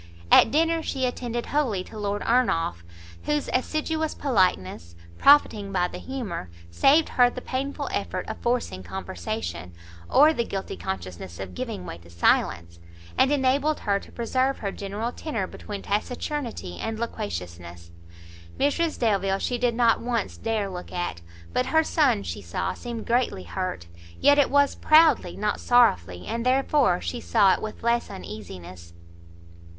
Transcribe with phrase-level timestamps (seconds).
[0.31, 2.83] At dinner she attended wholly to Lord Ernolf,
[3.25, 9.73] whose assiduous politeness, profiting by the humour, saved her the painful effort of forcing conversation,
[10.09, 12.79] or the guilty consciousness of giving way to silence,
[13.15, 17.91] and enabled her to preserve her general tenor between taciturnity and loquaciousness.
[18.59, 21.21] Mrs Delvile she did not once dare look at;
[21.53, 23.85] but her son, she saw, seemed greatly hurt;
[24.19, 28.93] yet it was proudly, not sorrowfully, and therefore she saw it with less uneasiness.